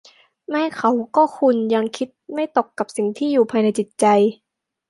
[0.49, 4.05] ไม่เขาก็คุณยังคิดไม่ตกกับสิ่งที่อยู่ภายในจิตใจ